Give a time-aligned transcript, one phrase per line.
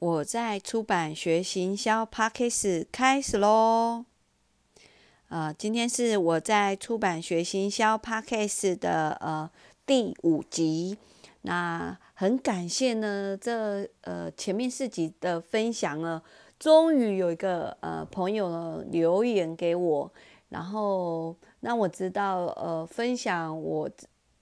[0.00, 4.06] 我在出版学行销 p a c k a g e 开始喽。
[5.28, 9.50] 呃，今天是我在出版学行销 p a c k a g e 的呃
[9.84, 10.96] 第五集。
[11.42, 16.22] 那很感谢呢，这呃前面四集的分享呢，
[16.58, 20.10] 终于有一个呃朋友呢留言给我，
[20.48, 23.90] 然后让我知道呃分享我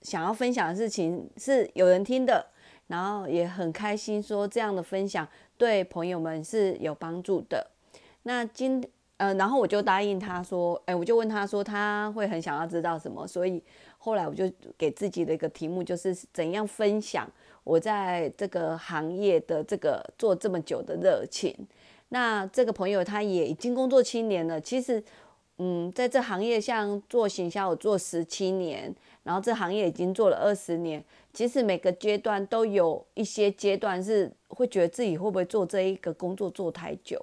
[0.03, 2.47] 想要分享的事情是有人听的。
[2.89, 5.27] 然后也很开心，说这样的分享
[5.57, 7.67] 对朋友们是有帮助的。
[8.25, 8.85] 那今
[9.19, 13.27] 呃，然后我就答应他说，哎，我就问他说，他会很想要知道什么。
[13.27, 13.61] 所以
[13.99, 17.29] 后来我就给自己的一个题目，就是怎样分享
[17.65, 21.53] 我在这个行业的这个做这么久的热情。
[22.11, 25.03] 那这个朋友他也已经工作七年了，其实
[25.59, 28.95] 嗯，在这行业像做行销，我做十七年，
[29.25, 31.05] 然后这行业已经做了二十年。
[31.33, 37.21] 其实每个阶段都有一些阶段是会觉得自己会不会做这一个工作做太久，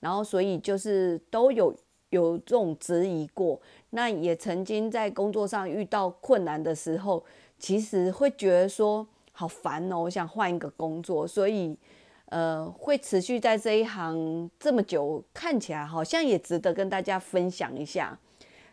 [0.00, 1.74] 然后所以就是都有
[2.08, 3.60] 有这种质疑过。
[3.90, 7.22] 那也曾经在工作上遇到困难的时候，
[7.58, 11.26] 其实会觉得说好烦哦，我想换一个工作。
[11.26, 11.76] 所以
[12.34, 18.18] 呃，会持续在这一行这么久，看起来好像也值得跟大家分享一下。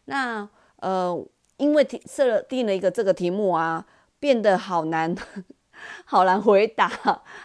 [0.06, 1.24] 那呃，
[1.58, 3.86] 因为设定了一个这个题目啊。
[4.22, 5.16] 变得好难，
[6.06, 6.88] 好难回答。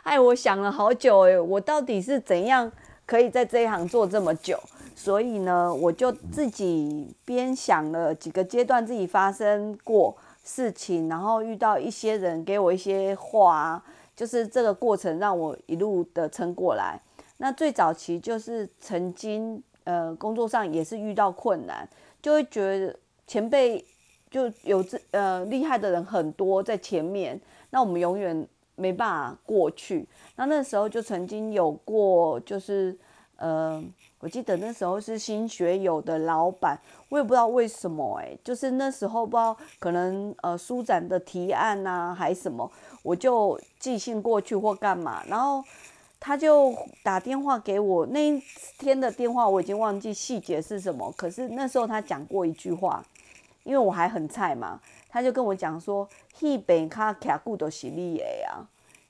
[0.02, 2.70] 哎，我想了好久，哎，我到底是怎样
[3.06, 4.60] 可以在这一行做这么久？
[4.94, 13.82] 所以呢，我就自己边想了几个阶段自己发生过事情，然后遇到一些人给我一些话，
[14.16, 17.00] 就是这个过程让我一路的撑过来。
[17.36, 21.88] 那最早期就是曾经呃工作上也是遇到困难，
[22.20, 23.84] 就会觉得前辈。
[24.28, 30.06] 就有这呃厉害的人很多在前面，那我们永远没办法过去。
[30.34, 32.94] 那那时候就曾经有过，就是
[33.36, 33.82] 呃，
[34.26, 36.76] 我记得那时候是新学友的老板，
[37.10, 42.68] 我也不知道为什么哎，就是那时候不知道可能呃书展的提案呐还什么，
[43.04, 45.62] 我就寄信过去或干嘛，然后
[46.18, 48.42] 他就打电话给我，那一
[48.80, 53.00] 天的电话我已经忘记细节是什么，可是那时候他讲过一句话。
[53.62, 56.08] 因为我还很菜嘛，他就跟我讲说，
[56.40, 58.66] 一本卡卡固都是你的呀，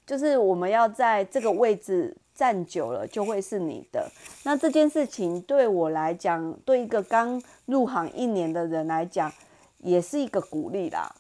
[0.07, 4.09] 就是我们要在这个位置站久了，就会是你的。
[4.45, 9.33] 那这件事情对我来讲，对一个刚入行一年的人来讲，
[9.79, 11.13] 也是一个鼓励啦。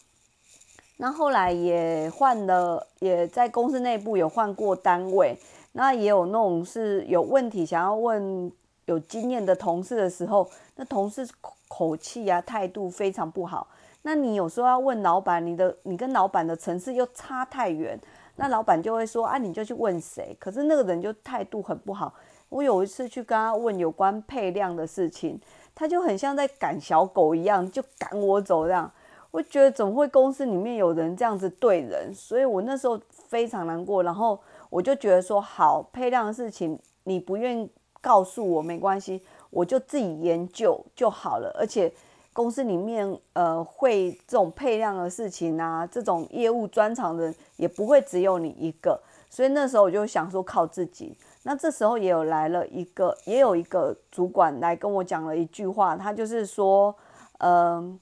[0.99, 5.37] 那后来也换了，也在公司内部有换过单位，
[5.72, 8.53] 那也有那种是有问题想要问
[8.84, 11.27] 有经验的同事的时候，那同事。
[11.69, 13.66] 口气啊，态度非常不好。
[14.03, 17.98] 那你有时候要问老板，你的你跟老板的层次又差太远，
[18.37, 20.37] 那老板就会说啊，你就去问谁？
[20.39, 22.15] 可是那个人就态度很不好。
[22.49, 25.41] 我有一次去跟他问有关配量的事情，
[25.75, 28.91] 他就很像在赶小狗一样，就赶我走这样。
[29.33, 32.15] 我觉得怎么会公司里面有人这样子对人？
[32.15, 34.03] 所以我那时候非常难过。
[34.03, 37.69] 然后我就觉得说，好配量的事情，你不愿意
[38.01, 39.23] 告诉我没关系。
[39.51, 41.93] 我就自己研究就好了，而且
[42.37, 51.17] 公司里面呃会这种配量的事情啊，这种业务专长的也不会只有你一个，所以那时候我就想说靠自己。
[51.45, 56.95] 那这时候也有来了一个，也有一个主管来跟我讲了一句话，他就是说，
[57.39, 57.99] 呃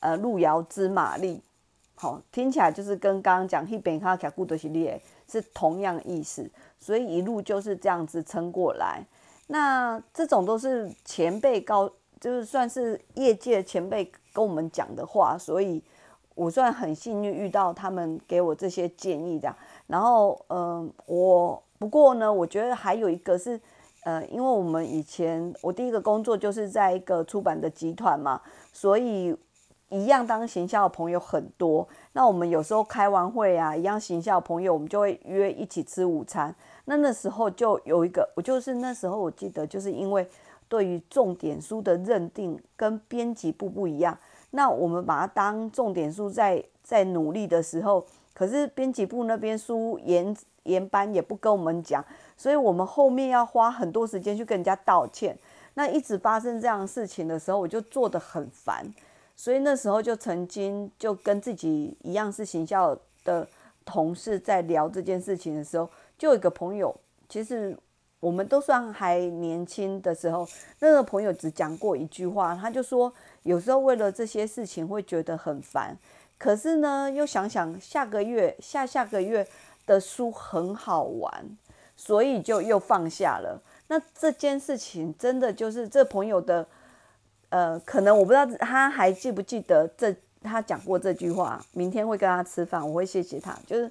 [0.00, 1.40] 呃路遥知马力，
[1.94, 9.02] 好听起来就是跟刚刚讲一边卡卡古德系列是同样意思，所以一路就是这样子撑过来。
[9.46, 15.82] 那这种都是前辈告，就是算是业界前辈跟我们讲的话，所以
[16.34, 19.56] 我算很幸运遇到他们给我这些建议这样。
[19.86, 23.60] 然后，嗯，我不过呢，我觉得还有一个是，
[24.04, 28.40] 呃，因为我们以前我第一个工作就是在一个出版的集团嘛，
[28.72, 29.36] 所以
[29.88, 31.88] 一样当行销的朋友很多。
[32.12, 36.54] 那我们有时候开完会啊，一样行销的朋友，我们就会约一起吃午餐。
[36.84, 40.28] 那那时候就有一个，我就是那时候我记得，就是因为
[40.68, 44.18] 对于重点书的认定跟编辑部不一样，
[44.50, 52.04] 那我们把它当重点书在在努力的时候，可是编辑部那边书研研班也不跟我们讲，
[52.36, 55.36] 所以我们后面要花很多时间去跟人家道歉。
[55.74, 58.84] 那一直发生这样的事情的时候，我就做得很烦，
[59.36, 63.46] 所以那时候就曾经就跟自己一样是行销的
[63.84, 65.88] 同事在聊这件事情的时候。
[66.18, 66.92] 就有一个朋友，
[67.28, 67.78] 其实
[68.20, 70.46] 我们都算还年轻的时候，
[70.80, 73.12] 那个朋友只讲过一句话，他就说
[73.44, 75.96] 有时候为了这些事情会觉得很烦，
[76.36, 79.46] 可是呢又想想下个月、下下个月
[79.86, 81.56] 的书很好玩，
[81.96, 83.62] 所以就又放下了。
[83.86, 86.66] 那这件事情真的就是这朋友的，
[87.50, 91.64] 呃，可能我不知道他还记不记得这他讲过这句话。
[91.72, 93.56] 明天会跟他吃饭，我会谢谢他。
[93.64, 93.90] 就是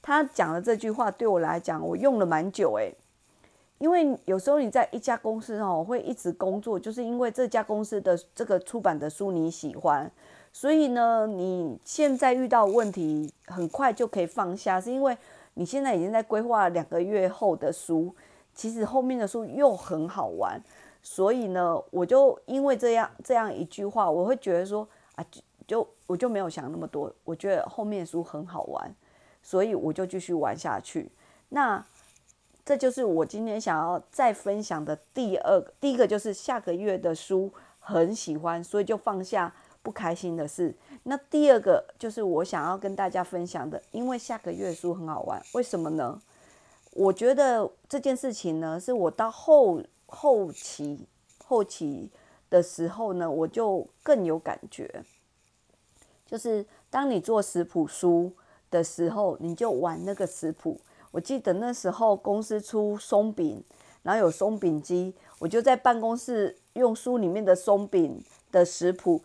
[0.00, 2.94] 他讲的这句话对我来讲，我用了蛮久诶。
[3.84, 10.10] 因为有时候你在一家公司哦，会一直工作，就是因为这家公司的这个出版的书你喜欢，
[10.54, 15.14] 所以呢，你现在遇到问题很快就可以放下，是因为
[15.52, 18.10] 你现在已经在规划两个月后的书，
[18.54, 20.58] 其实后面的书又很好玩，
[21.02, 28.90] 所以呢，我就因为这样这样一句话，我会觉得说啊，就就我就没有想那么多，我觉得后面书很好玩，
[29.42, 31.12] 所以我就继续玩下去。
[31.50, 31.84] 那。
[32.64, 40.74] 这就是我今天想要再分享的第二个，第一个就是下个月的书很喜欢，所以就放下不开心的事。
[41.02, 46.18] 那第二个就是我想要跟大家分享的，因为下个月书很好玩，为什么呢？
[46.92, 51.06] 我觉得这件事情呢，是我到后后期
[51.44, 52.10] 后期
[52.48, 55.04] 的时候呢，我就更有感觉，
[56.24, 58.32] 就是当你做食谱书
[58.70, 60.80] 的时候，你就玩那个食谱。
[61.14, 63.62] 我记得那时候公司出松饼，
[64.02, 68.20] 然后有松饼机，我就在办公室用书里面的松饼
[68.50, 69.22] 的食谱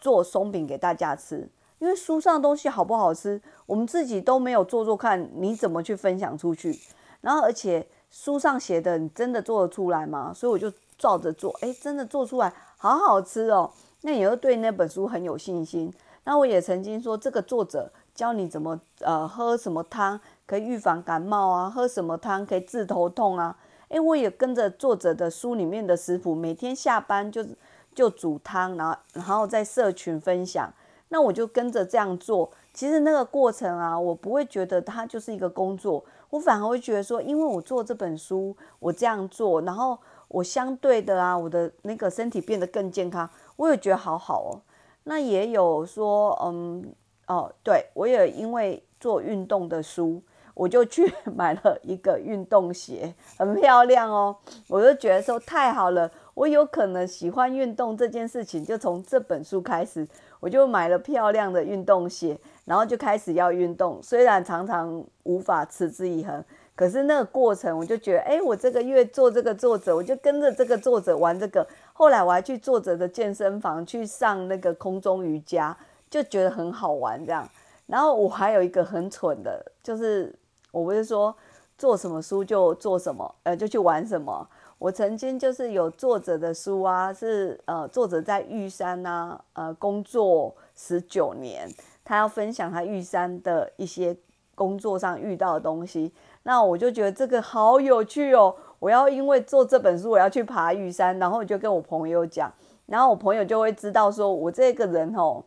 [0.00, 1.48] 做松饼给大家吃。
[1.78, 6.76] 因为书上的东西好不好吃，我们自己都没有做做看，你怎么去分享出去？
[7.20, 10.32] 然后而且书上写的，你真的做得出来吗？
[10.34, 10.68] 所以我就
[10.98, 13.70] 照着做，哎，真的做出来，好好吃哦。
[14.00, 15.94] 那你又对那本书很有信心。
[16.24, 20.20] 那我也曾经说，这个作者教你怎么呃喝什么汤。
[20.50, 23.56] 可以预防感冒啊，喝什么汤可以治头痛啊？
[23.86, 27.46] 诶，我也跟着作者的书里面的食谱，每天下班就
[27.94, 30.72] 就煮汤，然后然后在社群分享。
[31.10, 32.50] 那我就跟着这样做。
[32.74, 39.96] 其实那个过程啊，我不会觉得它就是一个工作，我反而会觉得说，因为我做这本书，我这样做，然后
[40.26, 44.60] 我相对的啊，我的那个身体变得更健康，我也觉得好好哦。
[45.04, 46.92] 那也有说，嗯，
[47.28, 50.20] 哦，对我也因为做运动的书。
[50.60, 54.36] 我就去 买了一个运动鞋，很漂亮哦。
[54.68, 60.06] 我就觉得说太好了，我有可能喜欢运动这件事情，就从这本书开始，
[60.38, 63.98] 我就买了漂亮的运动鞋，然后就开始要运动。
[64.02, 71.66] 虽然常常无法持之以恒，可是那个过程，我就觉得，哎，我这个月做这个作者，我就跟着这个作者玩这个。
[71.94, 75.74] 后来我还去作者的健身房去上那个空中瑜伽，
[76.10, 77.48] 就觉得很好玩这样。
[77.86, 80.32] 然后我还有一个很蠢的，就是
[80.70, 81.34] 我不是说
[81.76, 84.48] 做什么书就做什么，呃，就去玩什么。
[84.78, 91.68] 我曾经就是有作者的书啊，是呃，作者在玉山呐，呃，工作十九年，
[92.02, 94.16] 他要分享他玉山的一些
[94.54, 96.12] 工作上遇到的东西。
[96.44, 102.50] 那我就觉得这个好有趣哦，我要因为做这本书，我要去爬玉山，然后我就跟我朋友讲，
[102.86, 105.44] 然后我朋友就会知道说我这个人哦，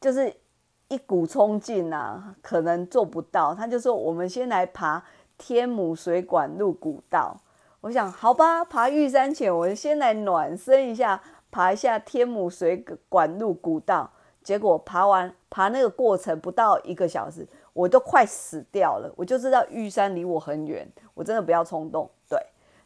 [0.00, 0.32] 就是。
[0.90, 3.54] 一股冲劲呐，可能做不到。
[3.54, 5.02] 他就说：“我们先来爬
[5.38, 7.40] 天母水管路古道。”
[7.80, 14.10] 我想，好吧，爬玉山前，我先来暖身一下，爬一下天母水管路古道。
[14.42, 19.12] 结果爬完，爬那个过程不到一个小时，我都快死掉了。
[19.14, 22.10] 我就知道玉山离我很远，我真的不要冲动。
[22.28, 22.38] 对，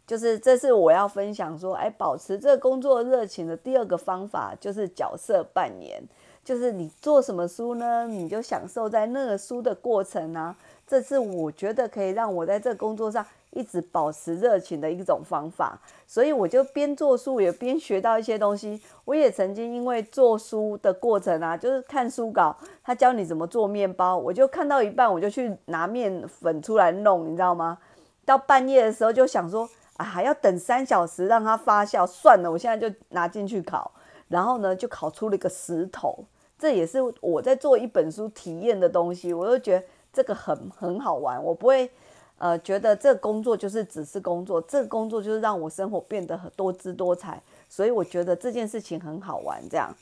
[0.06, 6.02] 就是这是我要分享说，哎，保持这个工作热情的第二个方法，就是角色扮演。
[6.44, 8.06] 就是你做什么书呢？
[8.06, 10.54] 你就享受在那个书的过程啊，
[10.86, 15.80] 这是我觉得可以让我在这工作上一直保持热情的一种方法。
[16.06, 18.78] 所以我就边做书也边学到一些东西。
[19.06, 27.78] 我也曾经因为做书的过程啊，就是看书稿，他教你怎么做面包，我就看到一半我就去拿面粉出来弄，你知道吗？
[28.26, 33.90] 到半夜的时候就想说啊，还要等三小时让它发酵，算了，我现在就拿进去烤，
[34.28, 36.22] 然后呢就烤出了一个石头。
[36.58, 41.42] 这也是我在做一本书体验的东西，我就觉得这个很很好玩。
[41.42, 41.90] 我不会
[42.38, 47.42] 呃觉得这个工作就是只是工作，这个工作就是让我生活变得很多姿多彩。
[47.68, 49.62] 所以我觉得这件事情很好玩。
[49.68, 49.94] 这样，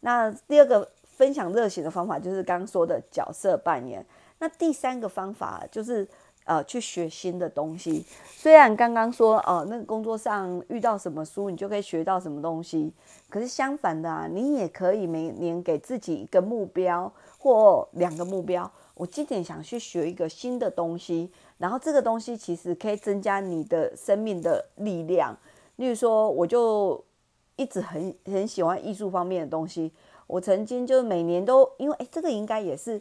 [0.00, 4.04] 那第二个分享热情的方法就是刚刚说的角色扮演。
[4.38, 6.06] 那第三个方法就是。
[6.48, 8.02] 呃，去学新的东西。
[8.26, 12.90] 虽然刚刚说，哦，那个工作上遇到什么书，你就可以学到什么东西。
[13.28, 18.70] 可是相反的啊，你也可以每年给自己一个目标或两个目标。
[18.94, 25.36] 我今年想去学一个新的东西，然后这个东西其实可以增加你的生命的力量。
[25.76, 27.04] 例如说，我就
[27.56, 29.92] 一直很很喜欢艺术方面的东西。
[30.26, 32.98] 我曾经就每年都因为，哎，这个应该也是。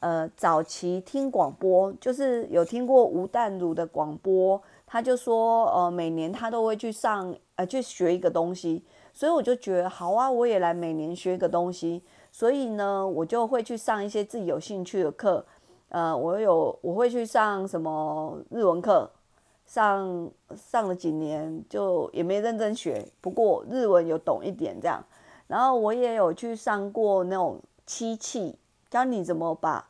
[0.00, 15.44] 呃早期听广播，就是有听过吴淡如的广播，他就说呃每年他都会去上呃去学一个东西，所以我就觉得好啊，我也来每年学一个东西，所以呢我就会去上一些自己有兴趣的课，
[15.88, 19.10] 呃我有我会去上什么日文课。
[19.66, 25.04] 上上了几年就也没认真学，不过日文有懂一点这样。
[25.46, 28.56] 然后我也有去上过那种漆器，
[28.90, 29.88] 教你怎么把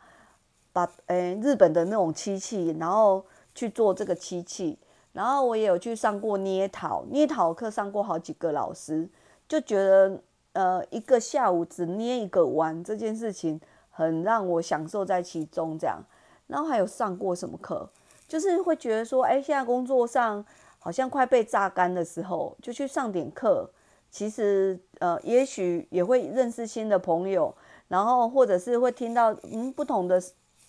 [0.72, 3.24] 把诶日本的那种漆器，然后
[3.54, 4.78] 去做这个漆器。
[5.12, 9.08] 然后我也有去上过捏陶，捏陶课上过好几个老师，
[9.48, 16.04] 就觉得呃一个下午只捏一个碗这件事情很让我享受在其中这样。
[16.46, 17.88] 然后还有上过什么课？
[18.28, 20.44] 就是会觉得说，哎，现在工作上
[20.78, 23.68] 好像快被榨干的时候，就去上点课。
[24.10, 27.54] 其实，呃，也许也会认识新的朋友，
[27.88, 30.22] 然后或者是会听到嗯不同的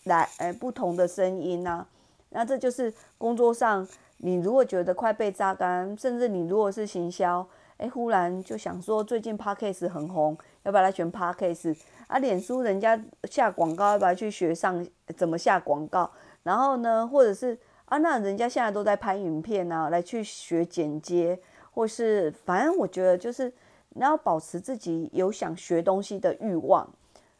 [0.05, 1.85] 来，哎不同的声音呐。
[2.29, 7.45] 那这就是工作上，你如果觉得快被榨干，甚至你如果是行销，
[7.77, 11.75] 哎，忽然就想说最近 Podcast 很红，要不要来选 Podcast？
[12.07, 14.85] 啊，脸书人家下广告，要不要去学上
[15.17, 16.09] 怎么下广告？
[16.43, 21.39] 然后呢，或者是啊，那人家现在都在拍影片啊，来去学剪接，
[21.71, 23.51] 或是反正我觉得就是
[23.89, 26.87] 你要保持自己有想学东西的欲望。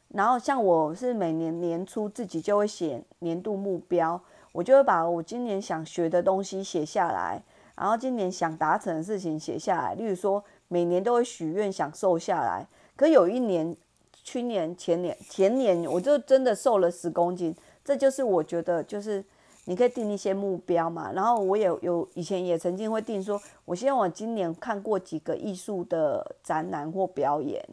[0.10, 4.20] 然后像我是每年年初自己就会写年度目标，
[4.52, 7.44] 我就会把我今年想学的东西写下来，
[7.78, 9.94] 然后今年想达成的事情写下来。
[9.94, 13.76] 例如说，每年都会许愿想瘦下来，可有一年，
[14.12, 17.56] 去年、前年、前年我就真的瘦了十公斤。
[17.86, 19.24] 这就是我觉得，就是
[19.66, 21.12] 你可以定一些目标嘛。
[21.12, 27.64] 然后我也有以前也曾经会定说，我希望我今年看过几个艺术的展览或表演，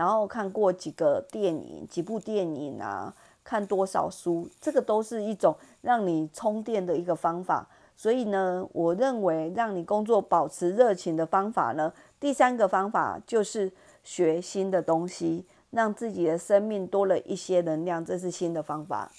[0.00, 3.14] 然后看过几个电影、几部电影啊，
[3.44, 7.68] 看多少书，这个都是一种让你充电的一个方法。
[7.98, 13.70] 所以呢，我认为让你工作保持热情的方法呢，第三个方法就是
[14.02, 19.10] 学新的东西，让自己的生命多了一些能量，这是新的方法。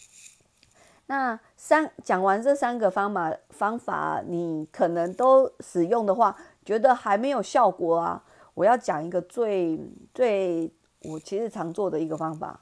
[1.05, 6.35] 那三讲完这三个方法方法，你可能都使用的话，
[6.65, 8.23] 觉得还没有效果啊。
[8.53, 9.79] 我要讲一个最
[10.13, 10.71] 最
[11.03, 12.59] 我其实常做的一个方法，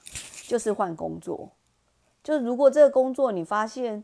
[0.48, 1.50] 就是换工作。
[2.24, 4.04] 就如果这个工作你发现，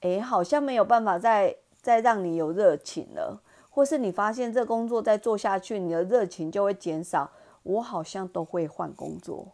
[0.00, 7.30] 哎，好像没有办法再再让你有热情了，或是你发现这工作再做下去，你的热情就会减少，
[7.62, 9.48] 我好像都会换工作。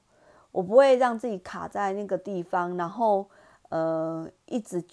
[0.53, 3.29] 我不会让自己卡在那个地方，然后。
[3.71, 4.85] 呃，一直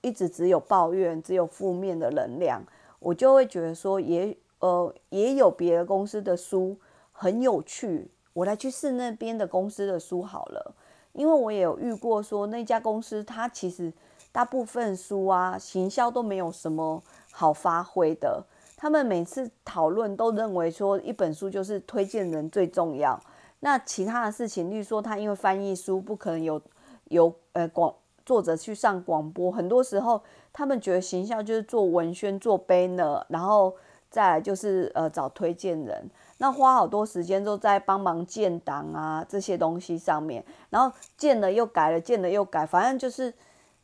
[0.00, 2.62] 一直只有抱怨，只有负面的能量，
[3.00, 6.76] 我就会觉得说，也呃也有别的公司的书
[7.12, 10.74] 很有趣，我来去试那边的公司的书好了。
[11.12, 13.92] 因为我也有遇过说，那家公司它其实
[14.30, 18.44] 大部分书啊，行销都没有什么好发挥的。
[18.76, 23.20] 他们每次讨论都认为说，一本书就是推荐人最重要。
[23.60, 26.60] 那其他的事情，例如说他因为翻译书不可能有
[27.04, 27.94] 有呃广。
[28.24, 30.22] 作者去上广播，很多时候
[30.52, 33.74] 他们觉得行销就是做文宣、做 banner，然后
[34.10, 43.32] 再来就是呃找推荐人，那花好多时间都在帮忙建档啊这些东西上面，然后建了又改了，建了又改，反正就是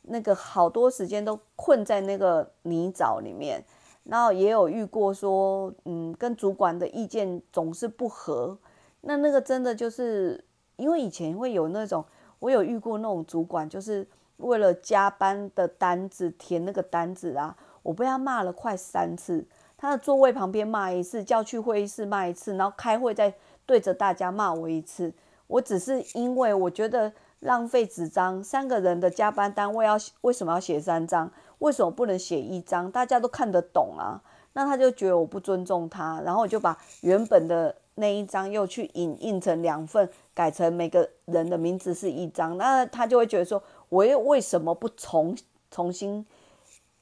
[0.03, 3.63] 那个好多时间都困在那个泥沼里面。
[4.03, 8.57] 然后也有遇过说，嗯，跟主管的意见总是不合，
[9.01, 10.43] 那那个真的就是
[10.75, 12.05] 因为以前会有那种，
[12.39, 14.07] 我有遇过那种主管就是。
[14.39, 19.47] 为了加班的单子填那个单子啊，我被他骂了快三次。
[19.77, 23.33] 他的座位旁边骂一次，叫去会议室骂一次，然后开会再
[23.65, 25.13] 对着大家骂我一次。
[25.47, 31.31] 我只是因为我觉得浪费纸张，三个人的加班单位要为什么要写三张？
[31.59, 32.91] 为什么不能写一张？
[32.91, 34.21] 大家都看得懂啊。
[34.53, 42.57] 那他就觉得我不尊重他，然后我就把原本的那一张又去影印成两份，改成每个人的名字是一张。
[42.57, 43.61] 那他就会觉得说。
[43.89, 45.37] 我又为什么不重
[45.69, 46.25] 重新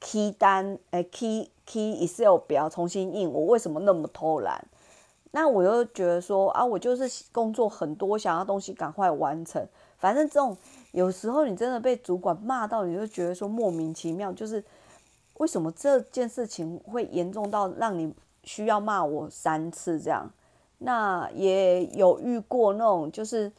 [0.00, 0.78] key 单？
[0.90, 3.30] 哎批 key Excel 表重新印？
[3.30, 4.66] 我为什么那么偷懒？
[5.30, 9.66] 那我又觉得说啊，我就是工作很多，想要东西赶快完成。
[9.98, 10.56] 反正这种
[10.92, 14.62] 有时候你真的被主管骂到，你就觉得说莫名其妙，就是
[15.38, 20.30] 为什么这件事情会严重到让你需要骂我三次这样？
[20.78, 23.50] 那也有遇过那种，就是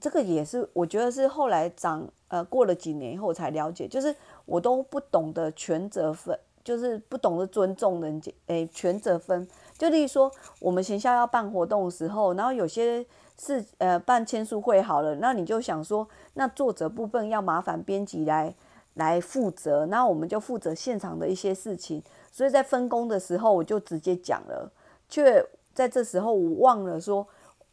[0.00, 2.08] 这个也是我觉得是后来长。
[2.30, 4.14] 呃，过了几年以后才了解，就是
[4.44, 9.48] 我都不懂得权责分，就是不懂得尊重人家，诶，权责分。
[9.78, 13.02] 就例如说，我们学校要办活动的时候，然后有些
[13.40, 18.54] 是呃办签书会好了，那你就想说，那作者部分要麻烦编辑来
[18.92, 22.02] 来负责，那我们就负责现场的一些事情。
[22.30, 24.70] 所以在分工的时候，我就直接讲了，
[25.08, 27.26] 却在这时候我忘了说，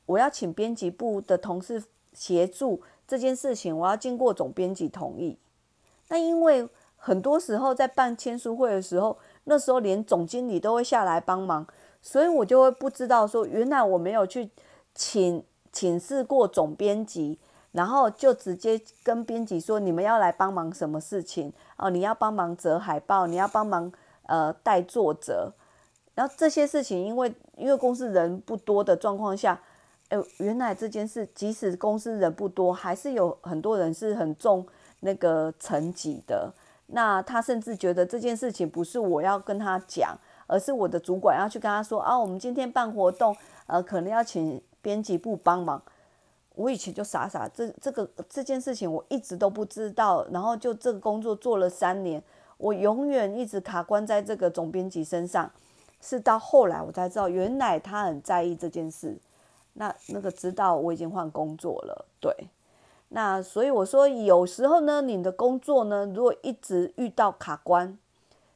[0.06, 1.84] 我要请编辑部的同事
[2.14, 5.38] 协助这件事情，我要经过总编辑同意。
[6.08, 6.70] 那因为
[7.06, 11.64] 很多时候在办签书会的时候，那时候连总经理都会下来帮忙，
[12.02, 14.50] 所以我就会不知道说，原来我没有去
[14.96, 17.38] 请请示过总编辑，
[17.74, 21.92] 然后就直接跟编辑说，你们要来帮忙什么事情哦？
[21.92, 23.92] 你要帮忙折海报，你要帮忙
[24.24, 25.54] 呃带作者，
[26.16, 29.62] 然后这些事情，因为因为公司人不多的状况下，
[30.10, 34.66] 哎，原来这件事即使公司人不多，还是有很多人是很重。
[35.02, 36.52] 那个层级的，
[36.88, 40.16] 那他甚至觉得这件事情不是我要跟他讲，
[40.48, 45.82] 而是我的主管要去跟他说啊，我们今天办活动，呃，可能要请编辑部帮忙。
[46.54, 52.24] 我以前就傻傻，这这个这件事情我一直都不知道，然后就这个工作做了三年，
[52.58, 55.52] 我永远一直卡关在这个总编辑身上，
[56.00, 59.18] 是到后来我才知道，原来他很在意这件事。
[59.74, 62.32] 那那个知道我已经换工作了，对。
[63.10, 67.98] 那所以我说，有时候呢，你的工作呢，如果一直遇到卡关，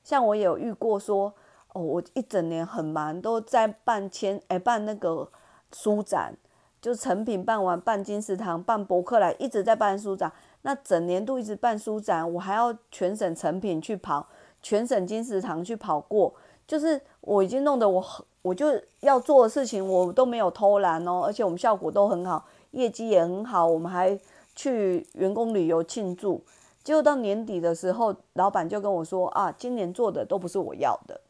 [0.03, 1.33] 像我有遇过说，
[1.73, 5.29] 哦，我一整年很忙，都在办签，哎，办那个
[5.71, 6.35] 书展，
[6.81, 10.31] 就成品办完，办金石堂，办博客来，一直在办书展。
[10.63, 14.27] 那整年度一直办书展，我还要全省成品去跑，
[14.61, 16.33] 全省金石堂去跑过，
[16.67, 18.65] 就是我已经弄得我很，我就
[19.01, 24.19] 要做的事情，我都没有偷懒哦，而且我们效果都很好，业绩也很好，我们还。
[24.59, 26.43] 去员工旅游庆祝，
[26.83, 31.21] 结果到年底的时候，老板就跟我说：“啊，今年做的都不是我要的。”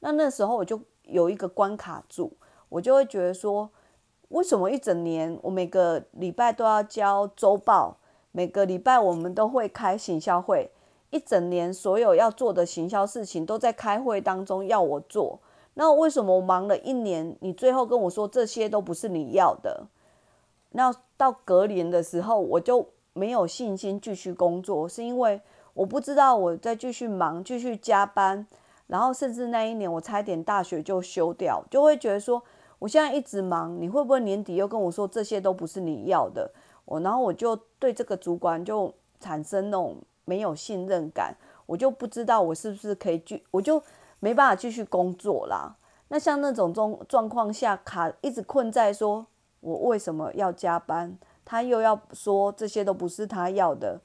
[0.00, 2.36] 那那时候我就有一个关卡住，
[2.68, 3.70] 我就会觉得说
[4.28, 7.96] ：“为什么一整年我每个礼拜都要交周报，
[8.30, 10.70] 每个礼拜我们都会开行销会，
[11.08, 15.40] 一整年所有要做的行销事情都在开会当中要我做，
[15.72, 19.86] 那为什么我忙了一年，你最后跟我说这些都不是你要的？”
[20.72, 25.40] 那到隔年的时候，我就没有信心继续工作，是因为
[25.74, 28.46] 我不知道我再继续忙，继续加班，
[28.86, 32.42] 然后甚至那一年我差点大学就休掉，就会觉得说，
[32.78, 36.50] 我现在一直忙，你会不会年底又跟我说这些都不是你要的？
[36.84, 43.82] 我然后我就对这个主管就产生那种没有信任感，我就不知道我是不是可以继，我就
[44.20, 45.76] 没办法继续工作啦。
[46.08, 49.26] 那像那种状状况下卡，一直困在说。
[49.60, 51.16] 我为什么要加班？
[51.44, 54.00] 他又要说这些都不是他要的，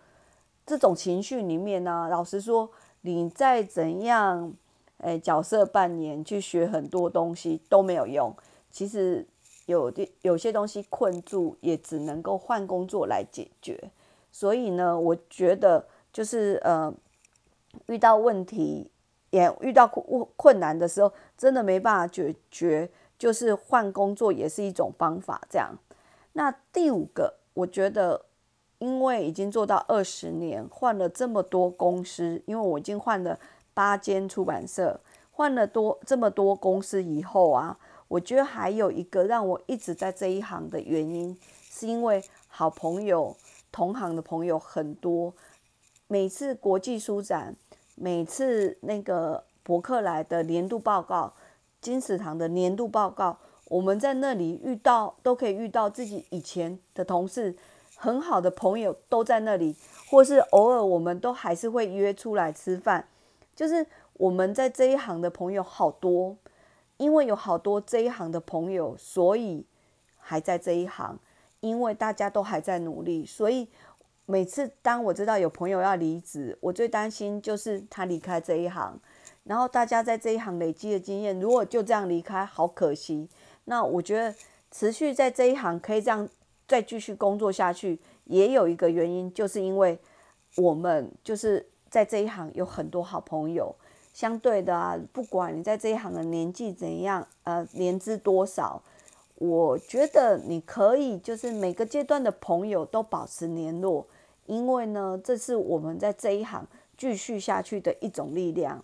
[0.65, 4.53] 这种情绪里面呢，老实说，你再怎样，
[4.97, 8.35] 诶，角色扮演去学很多东西都没有用。
[8.71, 9.27] 其实
[9.67, 13.91] 有的有些东西困住，也只能够换工作来解决。
[14.31, 16.91] 所以呢，我觉得就是呃，
[17.85, 18.89] 遇到问题
[19.29, 22.89] 也遇到困困难的时候，真的没办法解决。
[23.17, 25.73] 就是换工作也是一种方法，这样。
[26.33, 28.25] 那第五个，我觉得，
[28.79, 33.39] 因为已经做到二十年，换了这么多公司，因为我已经换了
[33.73, 34.99] 八间出版社，
[35.31, 37.77] 换了多这么多公司以后啊，
[38.09, 41.37] 我觉得还有一个让我一直在这一行的原因，
[41.69, 43.35] 是因为好朋友、
[43.71, 45.33] 同行的朋友很多，
[46.09, 47.55] 每次国际书展，
[47.95, 51.33] 每次那个博客来的年度报告。
[51.85, 57.55] 金石堂的年度报告，我们在那里遇到，都可以遇到自己以前的同事，
[57.95, 59.75] 很好的朋友都在那里，
[60.09, 63.07] 或是偶尔我们都还是会约出来吃饭。
[63.55, 66.35] 就是我们在这一行的朋友好多，
[66.97, 69.63] 因为有好多这一行的朋友，所以
[70.17, 71.19] 还在这一行。
[71.59, 73.67] 因为大家都还在努力，所以
[74.25, 78.99] 每次当我知道有朋友要离职，我最担心就是他离开这一行。
[79.45, 83.29] 然后大家在这一行累积的经验，如果就这样离开，好可惜。
[83.65, 84.35] 那我觉得
[84.71, 86.27] 持续在这一行可以这样
[86.67, 89.97] 再继续工作下去，也有一个原因，就是因为
[90.57, 93.73] 我们就是在这一行有很多好朋友。
[94.13, 98.81] 相对的啊，不管你在这一行的年纪怎样，呃，年资多少，
[99.35, 104.07] 我觉得你可以就是每个阶段的朋友都保持联络，
[104.45, 106.65] 因为呢，这是我们在这一行
[106.97, 108.83] 继续下去的一种力量。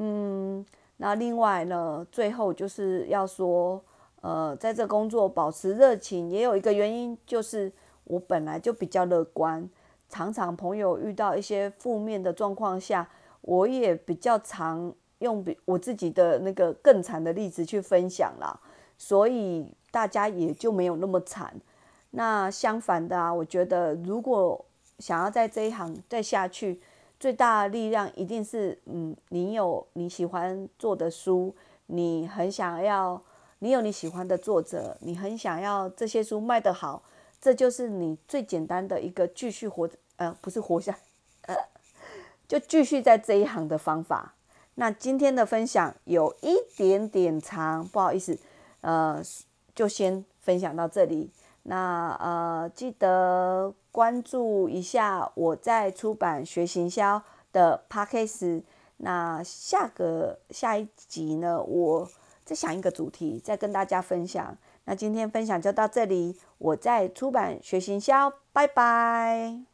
[0.00, 0.64] 嗯，
[0.98, 3.82] 那另外呢，最后就是要说，
[4.20, 7.72] 呃，在这工作保持热情，也有一个原因，就是
[8.04, 9.68] 我本来就比较乐观。
[10.08, 13.08] 常常朋友遇到一些负面的状况下，
[13.40, 18.58] 我也比较常用比我自己的那个更惨的例子去分享啦，
[18.96, 21.52] 所以大家也就没有那么惨。
[22.12, 24.64] 那相反的啊，我觉得如果
[24.98, 26.80] 想要在这一行再下去，
[27.18, 31.54] 最大的力量一定是，嗯，你有你喜欢做的书，
[31.86, 33.20] 你很想要，
[33.58, 37.02] 你有你喜欢的作者，你很想要这些书卖得好，
[37.40, 40.96] 这就是你最简单的一个继续活，呃，不是活下，
[41.42, 41.56] 呃，
[42.46, 44.34] 就继续在这一行的方法。
[44.76, 48.38] 那今天的分享有一点点长，不好意思，
[48.82, 49.20] 呃，
[49.74, 51.30] 就先分享到这里。
[51.70, 58.64] 那呃，记得关注一下我在出版学行销的 p a c k a g e
[58.96, 62.08] 那下个下一集呢，我
[62.42, 64.56] 再想一个主题，再跟大家分享。
[64.84, 69.67] 那今天分享就到这里，我在出版学行销，拜拜。